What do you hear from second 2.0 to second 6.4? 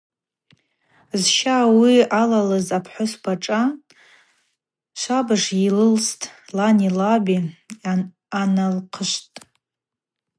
алалыз апхӏвыспа шӏа швабыж йлылстӏ